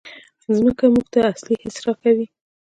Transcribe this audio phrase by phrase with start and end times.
[0.51, 2.25] مځکه موږ ته اصلي حس راکوي.